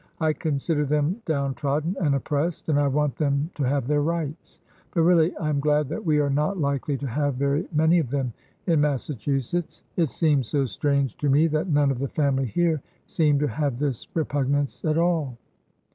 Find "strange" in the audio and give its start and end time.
10.65-11.17